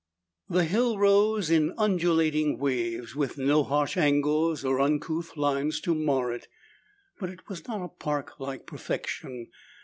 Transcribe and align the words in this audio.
The 0.49 0.63
hill 0.65 0.97
rose 0.97 1.51
in 1.51 1.75
undulating 1.77 2.57
waves, 2.57 3.15
with 3.15 3.37
no 3.37 3.63
harsh 3.63 3.97
angles 3.97 4.65
or 4.65 4.79
uncouth 4.81 5.37
lines 5.37 5.79
to 5.81 5.93
mar 5.93 6.33
it. 6.33 6.47
But 7.19 7.29
it 7.29 7.47
was 7.47 7.67
not 7.67 7.85
a 7.85 7.87
park 7.87 8.39
like 8.39 8.65
perfection. 8.65 9.51